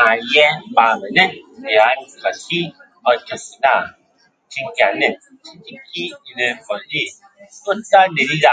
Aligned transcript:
아이의 0.00 0.50
마음에는 0.74 1.30
미련한 1.62 1.96
것이 2.22 2.70
얽혔으나 3.02 3.96
징계하는 4.48 5.18
채찍이 5.42 6.12
이를 6.28 6.60
멀리 6.68 7.10
쫓아내리라 7.64 8.50